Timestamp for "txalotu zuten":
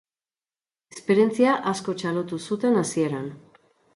2.01-2.83